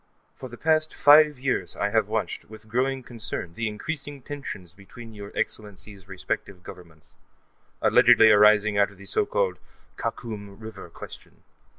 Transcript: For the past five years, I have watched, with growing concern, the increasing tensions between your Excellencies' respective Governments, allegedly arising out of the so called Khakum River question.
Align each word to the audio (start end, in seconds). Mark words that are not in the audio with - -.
For 0.33 0.49
the 0.49 0.57
past 0.57 0.95
five 0.95 1.37
years, 1.37 1.75
I 1.75 1.89
have 1.91 2.07
watched, 2.07 2.45
with 2.45 2.67
growing 2.67 3.03
concern, 3.03 3.53
the 3.53 3.67
increasing 3.67 4.23
tensions 4.23 4.73
between 4.73 5.13
your 5.13 5.31
Excellencies' 5.35 6.07
respective 6.07 6.63
Governments, 6.63 7.13
allegedly 7.83 8.31
arising 8.31 8.79
out 8.79 8.89
of 8.89 8.97
the 8.97 9.05
so 9.05 9.27
called 9.27 9.59
Khakum 9.97 10.59
River 10.59 10.89
question. 10.89 11.43